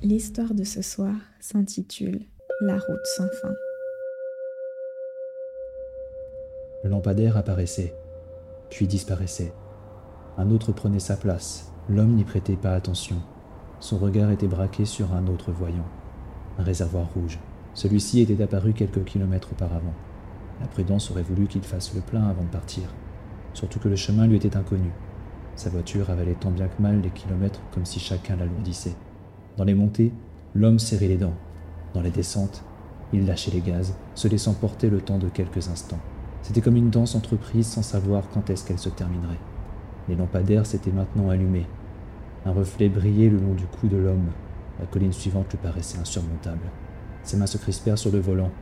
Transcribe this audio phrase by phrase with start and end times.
[0.00, 2.20] L'histoire de ce soir s'intitule
[2.60, 3.52] La route sans fin.
[6.84, 7.96] Le lampadaire apparaissait,
[8.70, 9.52] puis disparaissait.
[10.36, 11.72] Un autre prenait sa place.
[11.88, 13.16] L'homme n'y prêtait pas attention.
[13.80, 15.88] Son regard était braqué sur un autre voyant,
[16.60, 17.40] un réservoir rouge.
[17.74, 19.94] Celui-ci était apparu quelques kilomètres auparavant.
[20.60, 22.84] La prudence aurait voulu qu'il fasse le plein avant de partir,
[23.52, 24.92] surtout que le chemin lui était inconnu.
[25.56, 28.94] Sa voiture avalait tant bien que mal les kilomètres comme si chacun l'alourdissait.
[29.58, 30.12] Dans les montées,
[30.54, 31.34] l'homme serrait les dents.
[31.92, 32.62] Dans les descentes,
[33.12, 35.98] il lâchait les gaz, se laissant porter le temps de quelques instants.
[36.42, 39.40] C'était comme une danse entreprise sans savoir quand est-ce qu'elle se terminerait.
[40.08, 41.66] Les lampadaires s'étaient maintenant allumés.
[42.46, 44.28] Un reflet brillait le long du cou de l'homme.
[44.78, 46.70] La colline suivante lui paraissait insurmontable.
[47.24, 48.52] Ses mains se crispèrent sur le volant.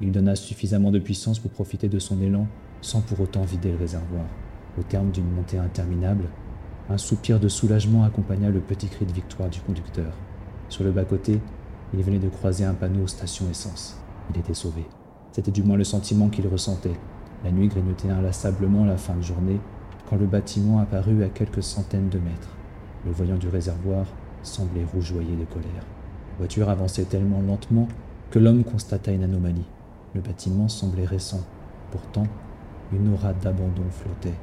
[0.00, 2.46] Il donna suffisamment de puissance pour profiter de son élan
[2.82, 4.26] sans pour autant vider le réservoir.
[4.78, 6.26] Au terme d'une montée interminable,
[6.90, 10.12] un soupir de soulagement accompagna le petit cri de victoire du conducteur.
[10.68, 11.40] Sur le bas-côté,
[11.94, 13.96] il venait de croiser un panneau station essence.
[14.30, 14.84] Il était sauvé.
[15.30, 16.98] C'était du moins le sentiment qu'il ressentait.
[17.44, 19.60] La nuit grignotait inlassablement la fin de journée
[20.08, 22.56] quand le bâtiment apparut à quelques centaines de mètres.
[23.06, 24.06] Le voyant du réservoir
[24.42, 25.84] semblait rougeoyer de colère.
[26.32, 27.86] La voiture avançait tellement lentement
[28.32, 29.66] que l'homme constata une anomalie.
[30.14, 31.46] Le bâtiment semblait récent.
[31.92, 32.26] Pourtant,
[32.92, 34.34] une aura d'abandon flottait.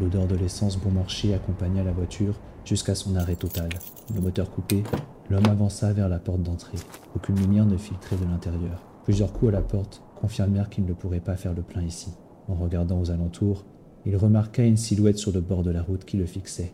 [0.00, 3.68] L'odeur de l'essence bon marché accompagna la voiture jusqu'à son arrêt total.
[4.14, 4.84] Le moteur coupé,
[5.28, 6.78] l'homme avança vers la porte d'entrée.
[7.16, 8.84] Aucune lumière ne filtrait de l'intérieur.
[9.02, 12.12] Plusieurs coups à la porte confirmèrent qu'il ne pourrait pas faire le plein ici.
[12.46, 13.64] En regardant aux alentours,
[14.06, 16.72] il remarqua une silhouette sur le bord de la route qui le fixait.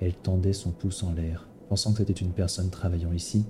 [0.00, 3.44] Elle tendait son pouce en l'air, pensant que c'était une personne travaillant ici.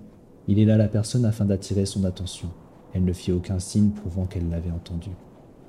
[0.46, 2.50] Il là la personne afin d'attirer son attention.
[2.92, 5.10] Elle ne fit aucun signe prouvant qu'elle l'avait entendu.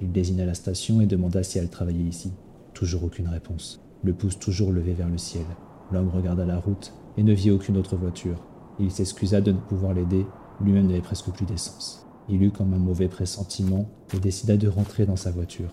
[0.02, 2.34] Il désigna la station et demanda si elle travaillait ici.
[2.82, 3.80] Toujours aucune réponse.
[4.04, 5.46] Le pouce toujours levé vers le ciel.
[5.92, 8.44] L'homme regarda la route et ne vit aucune autre voiture.
[8.80, 10.26] Il s'excusa de ne pouvoir l'aider,
[10.60, 12.08] lui-même n'avait presque plus d'essence.
[12.28, 15.70] Il eut comme un mauvais pressentiment et décida de rentrer dans sa voiture.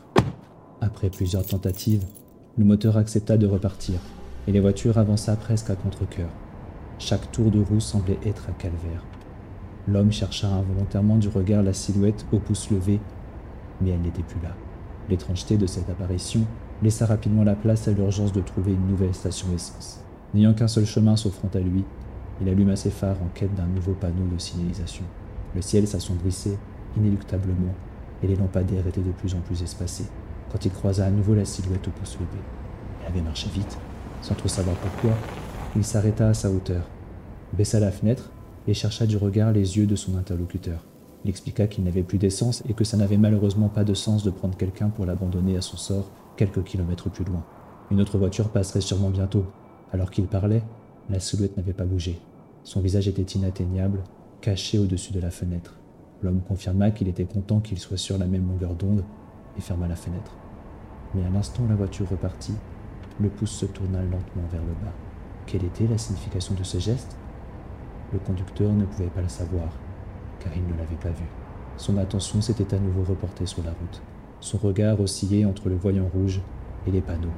[0.83, 2.05] Après plusieurs tentatives,
[2.59, 4.01] le moteur accepta de repartir
[4.47, 6.29] et les voitures avança presque à contre-coeur.
[6.99, 9.03] Chaque tour de roue semblait être un calvaire.
[9.87, 13.01] L'homme chercha involontairement du regard la silhouette au pouce levé,
[13.81, 14.55] mais elle n'était plus là.
[15.09, 16.45] L'étrangeté de cette apparition
[16.83, 20.01] laissa rapidement la place à l'urgence de trouver une nouvelle station essence.
[20.35, 21.85] N'ayant qu'un seul chemin s'offrant à lui,
[22.41, 25.05] il alluma ses phares en quête d'un nouveau panneau de signalisation.
[25.55, 26.59] Le ciel s'assombrissait
[26.97, 27.75] inéluctablement
[28.23, 30.07] et les lampadaires étaient de plus en plus espacés
[30.51, 32.43] quand il croisa à nouveau la silhouette au pouce levé.
[33.01, 33.79] Elle avait marché vite.
[34.23, 35.17] Sans trop savoir pourquoi,
[35.77, 36.89] il s'arrêta à sa hauteur,
[37.53, 38.31] baissa la fenêtre
[38.67, 40.85] et chercha du regard les yeux de son interlocuteur.
[41.25, 44.31] Il expliqua qu'il n'avait plus d'essence et que ça n'avait malheureusement pas de sens de
[44.31, 47.45] prendre quelqu'un pour l'abandonner à son sort quelques kilomètres plus loin.
[47.91, 49.45] Une autre voiture passerait sûrement bientôt.
[49.93, 50.63] Alors qu'il parlait,
[51.11, 52.21] la silhouette n'avait pas bougé.
[52.63, 54.05] Son visage était inatteignable,
[54.41, 55.75] caché au-dessus de la fenêtre.
[56.23, 59.05] L'homme confirma qu'il était content qu'il soit sur la même longueur d'onde
[59.57, 60.33] et ferma la fenêtre.
[61.15, 62.55] Mais à l'instant où la voiture repartit,
[63.19, 64.93] le pouce se tourna lentement vers le bas.
[65.47, 67.17] Quelle était la signification de ce geste?
[68.13, 69.69] Le conducteur ne pouvait pas le savoir,
[70.39, 71.25] car il ne l'avait pas vu.
[71.77, 74.03] Son attention s'était à nouveau reportée sur la route.
[74.41, 76.41] Son regard oscillait entre le voyant rouge
[76.87, 77.29] et les panneaux.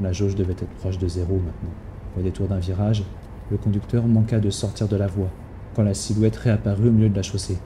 [0.00, 1.74] La jauge devait être proche de zéro maintenant.
[2.18, 3.04] Au détour d'un virage,
[3.50, 5.30] le conducteur manqua de sortir de la voie
[5.74, 7.58] quand la silhouette réapparut au milieu de la chaussée.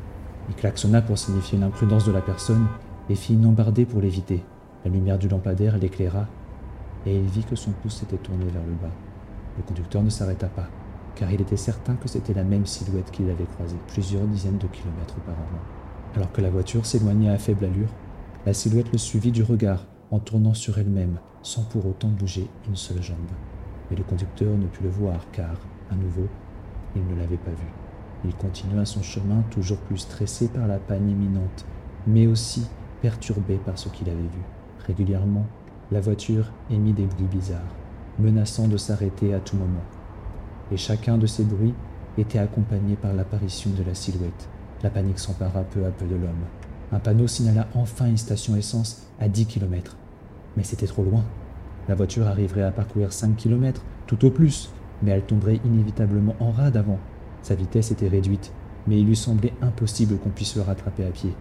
[0.49, 2.67] Il klaxonna pour signifier l'imprudence de la personne
[3.11, 4.45] et fit une embardée pour l'éviter.
[4.85, 6.27] La lumière du lampadaire l'éclaira
[7.05, 8.95] et il vit que son pouce s'était tourné vers le bas.
[9.57, 10.69] Le conducteur ne s'arrêta pas,
[11.15, 14.67] car il était certain que c'était la même silhouette qu'il avait croisée plusieurs dizaines de
[14.67, 15.63] kilomètres auparavant.
[16.15, 17.89] Alors que la voiture s'éloignait à faible allure,
[18.47, 22.77] la silhouette le suivit du regard en tournant sur elle-même, sans pour autant bouger une
[22.77, 23.19] seule jambe.
[23.91, 25.57] Mais le conducteur ne put le voir car,
[25.91, 26.29] à nouveau,
[26.95, 27.67] il ne l'avait pas vu.
[28.25, 31.67] Il continua son chemin toujours plus stressé par la panne imminente,
[32.07, 32.65] mais aussi
[33.03, 34.43] perturbé par ce qu'il avait vu.
[34.87, 35.47] Régulièrement,
[35.91, 37.75] la voiture émit des bruits bizarres,
[38.21, 39.85] menaçant de s'arrêter à tout moment.
[40.71, 41.75] Et chacun de ces bruits
[42.17, 44.49] était accompagné par l'apparition de la silhouette.
[44.85, 46.45] La panique s'empara peu à peu de l'homme.
[46.93, 49.97] Un panneau signala enfin une station essence à 10 km.
[50.57, 51.25] Mais c'était trop loin.
[51.89, 54.71] La voiture arriverait à parcourir 5 km, tout au plus,
[55.03, 56.99] mais elle tomberait inévitablement en rade avant.
[57.43, 58.53] Sa vitesse était réduite,
[58.87, 61.35] mais il lui semblait impossible qu'on puisse le rattraper à pied.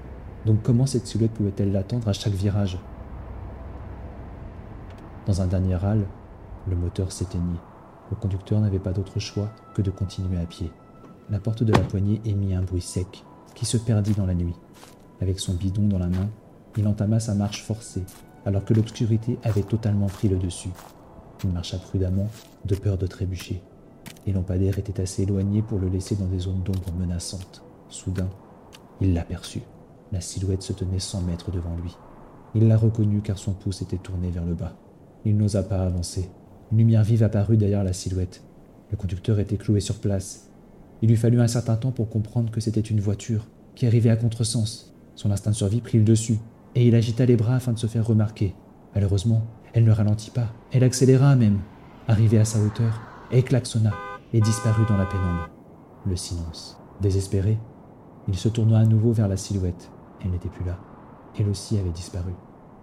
[0.45, 2.79] Donc comment cette silhouette pouvait-elle l'attendre à chaque virage?
[5.25, 6.05] Dans un dernier râle,
[6.67, 7.59] le moteur s'éteignit.
[8.11, 10.71] Le conducteur n'avait pas d'autre choix que de continuer à pied.
[11.31, 13.23] La porte de la poignée émit un bruit sec,
[13.55, 14.55] qui se perdit dans la nuit.
[15.21, 16.29] Avec son bidon dans la main,
[16.77, 18.03] il entama sa marche forcée,
[18.45, 20.71] alors que l'obscurité avait totalement pris le dessus.
[21.43, 22.27] Il marcha prudemment,
[22.65, 23.61] de peur de trébucher.
[24.25, 27.63] Les lampadaires étaient assez éloignés pour le laisser dans des zones d'ombre menaçantes.
[27.89, 28.29] Soudain,
[29.01, 29.61] il l'aperçut.
[30.11, 31.95] La silhouette se tenait 100 mètres devant lui.
[32.55, 34.75] Il la reconnut car son pouce était tourné vers le bas.
[35.25, 36.29] Il n'osa pas avancer.
[36.71, 38.43] Une lumière vive apparut derrière la silhouette.
[38.91, 40.49] Le conducteur était cloué sur place.
[41.01, 44.15] Il lui fallut un certain temps pour comprendre que c'était une voiture qui arrivait à
[44.15, 44.94] contresens.
[45.15, 46.39] Son instinct de survie prit le dessus,
[46.75, 48.53] et il agita les bras afin de se faire remarquer.
[48.93, 51.59] Malheureusement, elle ne ralentit pas, elle accéléra même.
[52.07, 53.01] Arrivé à sa hauteur,
[53.31, 53.91] elle klaxonna
[54.33, 55.49] et disparut dans la pénombre.
[56.05, 56.79] Le silence.
[57.01, 57.57] Désespéré,
[58.27, 59.91] il se tourna à nouveau vers la silhouette.
[60.23, 60.77] Elle n'était plus là.
[61.39, 62.31] Elle aussi avait disparu.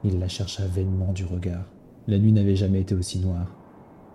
[0.04, 1.64] Il la chercha vainement du regard.
[2.08, 3.54] La nuit n'avait jamais été aussi noire,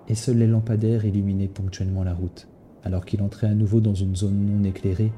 [0.07, 2.47] et seuls les lampadaires illuminaient ponctuellement la route.
[2.83, 5.11] Alors qu'il entrait à nouveau dans une zone non éclairée,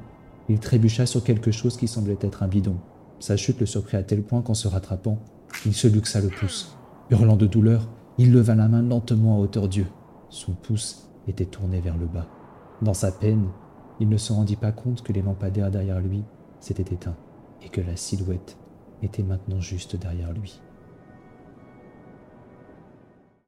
[0.50, 2.76] il trébucha sur quelque chose qui semblait être un bidon.
[3.20, 5.20] Sa chute le surprit à tel point qu'en se rattrapant,
[5.64, 6.76] il se luxa le pouce.
[7.08, 7.88] Hurlant de douleur,
[8.18, 9.86] il leva la main lentement à hauteur d'yeux.
[10.28, 12.26] Son pouce était tourné vers le bas.
[12.82, 13.46] Dans sa peine,
[14.00, 16.24] il ne se rendit pas compte que les lampadaires derrière lui
[16.58, 17.16] s'étaient éteints
[17.62, 18.58] et que la silhouette
[19.04, 20.60] était maintenant juste derrière lui.